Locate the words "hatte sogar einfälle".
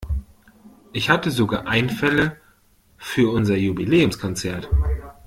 1.11-2.35